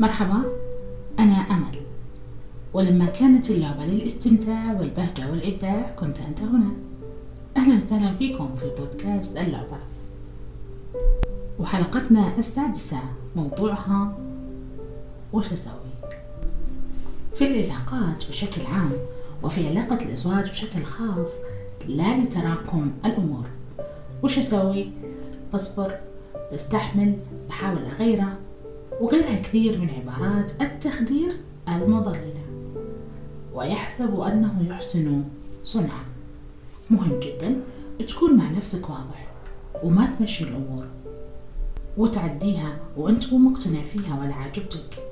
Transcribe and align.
مرحبا 0.00 0.42
أنا 1.18 1.34
أمل. 1.34 1.82
ولما 2.74 3.06
كانت 3.06 3.50
اللعبة 3.50 3.86
للاستمتاع 3.86 4.72
والبهجة 4.80 5.30
والإبداع 5.30 5.94
كنت 5.96 6.18
أنت 6.18 6.40
هنا. 6.40 6.70
أهلا 7.56 7.78
وسهلا 7.78 8.14
فيكم 8.14 8.54
في 8.54 8.70
بودكاست 8.78 9.36
اللعبة. 9.38 9.78
وحلقتنا 11.58 12.38
السادسة 12.38 13.00
موضوعها 13.36 14.18
وش 15.32 15.52
أسوي؟ 15.52 15.72
في 17.34 17.46
العلاقات 17.46 18.28
بشكل 18.28 18.66
عام 18.66 18.92
وفي 19.42 19.68
علاقة 19.68 19.94
الأزواج 19.94 20.48
بشكل 20.48 20.82
خاص 20.82 21.38
لا 21.88 22.18
لتراكم 22.18 22.92
الأمور. 23.06 23.44
وش 24.22 24.38
أسوي؟ 24.38 24.90
بصبر 25.54 25.98
بستحمل 26.52 27.16
بحاول 27.48 27.84
أغيره. 27.84 28.38
وغيرها 29.02 29.38
كثير 29.38 29.78
من 29.78 29.90
عبارات 29.90 30.62
التخدير 30.62 31.32
المضللة. 31.68 32.42
ويحسب 33.54 34.20
أنه 34.20 34.66
يحسن 34.68 35.24
صنعا. 35.64 36.04
مهم 36.90 37.20
جدا 37.20 37.60
تكون 38.08 38.36
مع 38.36 38.50
نفسك 38.50 38.90
واضح 38.90 39.32
وما 39.82 40.06
تمشي 40.06 40.44
الأمور 40.44 40.84
وتعديها 41.96 42.76
وأنت 42.96 43.32
مو 43.32 43.38
مقتنع 43.38 43.82
فيها 43.82 44.20
ولا 44.20 44.34
عاجبتك. 44.34 45.08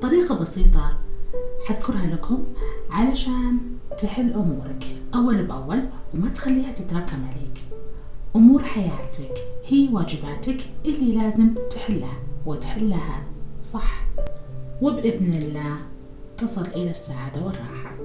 طريقة 0.00 0.34
بسيطة 0.34 0.98
حذكرها 1.66 2.06
لكم 2.06 2.44
علشان 2.90 3.58
تحل 3.98 4.32
أمورك 4.32 4.96
أول 5.14 5.42
بأول 5.42 5.88
وما 6.14 6.28
تخليها 6.28 6.72
تتراكم 6.72 7.24
عليك. 7.24 7.64
أمور 8.36 8.64
حياتك 8.64 9.44
هي 9.66 9.88
واجباتك 9.92 10.66
اللي 10.84 11.14
لازم 11.14 11.54
تحلها. 11.70 12.18
وتحلها. 12.46 13.22
صح. 13.62 14.06
وبإذن 14.82 15.34
الله 15.34 15.76
تصل 16.36 16.66
إلى 16.66 16.90
السعادة 16.90 17.44
والراحة. 17.44 17.96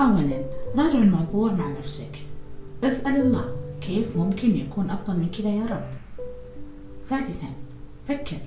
أولا 0.00 0.44
راجع 0.76 0.98
الموضوع 0.98 1.52
مع 1.52 1.68
نفسك. 1.78 2.18
اسأل 2.84 3.20
الله 3.20 3.56
كيف 3.80 4.16
ممكن 4.16 4.56
يكون 4.56 4.90
أفضل 4.90 5.16
من 5.16 5.30
كذا 5.30 5.48
يا 5.48 5.66
رب. 5.66 5.90
ثالثا 7.04 7.48
فكر. 8.04 8.38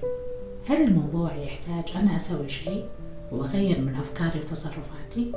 هل 0.70 0.84
الموضوع 0.84 1.36
يحتاج 1.36 1.98
أنا 1.98 2.16
أسوي 2.16 2.50
شيء 2.50 2.86
وأغير 3.32 3.82
من 3.82 3.96
أفكاري 3.96 4.40
وتصرفاتي؟ 4.40 5.32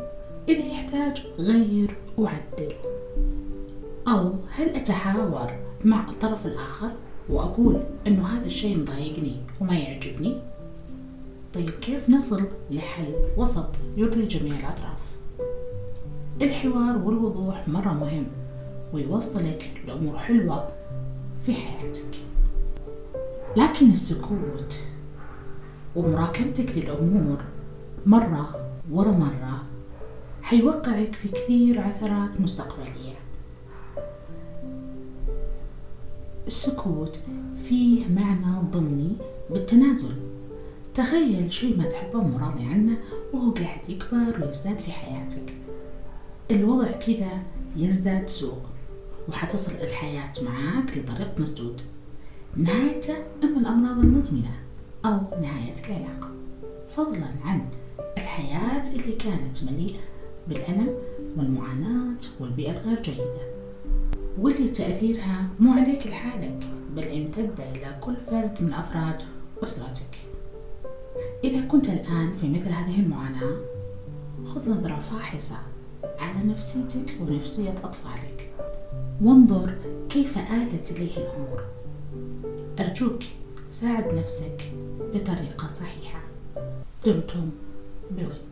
إذا 0.48 0.66
يحتاج 0.66 1.26
غير 1.38 1.96
وعدل. 2.18 2.72
أو 4.08 4.34
هل 4.50 4.68
أتحاور 4.68 5.52
مع 5.84 6.08
الطرف 6.08 6.46
الآخر؟ 6.46 6.90
وأقول 7.30 7.82
إنه 8.06 8.26
هذا 8.26 8.46
الشيء 8.46 8.78
مضايقني 8.78 9.36
وما 9.60 9.78
يعجبني. 9.78 10.36
طيب 11.54 11.70
كيف 11.70 12.10
نصل 12.10 12.48
لحل 12.70 13.14
وسط 13.36 13.68
يرضي 13.96 14.26
جميع 14.26 14.56
الأطراف؟ 14.56 15.16
الحوار 16.42 16.98
والوضوح 16.98 17.68
مرة 17.68 17.92
مهم 17.92 18.26
ويوصلك 18.92 19.70
لأمور 19.86 20.18
حلوة 20.18 20.68
في 21.42 21.54
حياتك. 21.54 22.16
لكن 23.56 23.90
السكوت 23.90 24.78
ومراكمتك 25.96 26.78
للأمور 26.78 27.38
مرة 28.06 28.70
ورا 28.90 29.12
مرة 29.12 29.62
حيوقعك 30.42 31.14
في 31.14 31.28
كثير 31.28 31.80
عثرات 31.80 32.40
مستقبلية. 32.40 33.29
السكوت 36.50 37.20
فيه 37.68 38.06
معنى 38.08 38.70
ضمني 38.70 39.12
بالتنازل. 39.50 40.12
تخيل 40.94 41.52
شيء 41.52 41.78
ما 41.78 41.84
تحبه 41.84 42.18
ومراضي 42.18 42.64
عنه 42.64 42.96
وهو 43.32 43.50
قاعد 43.50 43.90
يكبر 43.90 44.46
ويزداد 44.46 44.78
في 44.78 44.92
حياتك. 44.92 45.54
الوضع 46.50 46.90
كذا 46.90 47.42
يزداد 47.76 48.28
سوء 48.28 48.58
وحتصل 49.28 49.72
الحياة 49.72 50.30
معاك 50.42 50.98
لطريق 50.98 51.40
مسدود. 51.40 51.80
نهايته 52.56 53.14
إما 53.44 53.60
الأمراض 53.60 53.98
المزمنة 53.98 54.58
أو 55.04 55.20
نهاية 55.40 55.74
العلاقة؟ 55.88 56.30
فضلا 56.88 57.30
عن 57.44 57.68
الحياة 58.16 58.92
اللي 58.92 59.12
كانت 59.12 59.64
مليئة 59.64 60.00
بالألم 60.48 60.94
والمعاناة 61.36 62.20
والبيئة 62.40 62.70
الغير 62.70 63.02
جيدة. 63.02 63.59
واللي 64.38 64.68
تأثيرها 64.68 65.48
مو 65.60 65.72
عليك 65.72 66.06
لحالك 66.06 66.66
بل 66.96 67.02
امتد 67.02 67.60
إلى 67.74 67.98
كل 68.00 68.16
فرد 68.16 68.56
من 68.60 68.72
أفراد 68.72 69.20
أسرتك. 69.64 70.16
إذا 71.44 71.60
كنت 71.60 71.88
الآن 71.88 72.34
في 72.40 72.48
مثل 72.48 72.68
هذه 72.68 73.00
المعاناة 73.00 73.56
خذ 74.46 74.70
نظرة 74.70 74.98
فاحصة 74.98 75.56
على 76.18 76.44
نفسيتك 76.44 77.16
ونفسية 77.20 77.74
أطفالك. 77.84 78.50
وانظر 79.22 79.74
كيف 80.08 80.38
آلت 80.38 80.90
إليه 80.90 81.16
الأمور. 81.16 81.64
أرجوك 82.80 83.22
ساعد 83.70 84.14
نفسك 84.14 84.72
بطريقة 85.14 85.68
صحيحة. 85.68 86.20
دمتم 87.06 87.50
بود 88.10 88.49